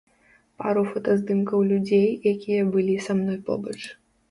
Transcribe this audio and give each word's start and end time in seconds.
Пару 0.61 0.81
фотаздымкаў 0.93 1.59
людзей, 1.73 2.09
якія 2.33 2.61
былі 2.73 2.99
са 3.07 3.19
мной 3.21 3.39
побач. 3.53 3.79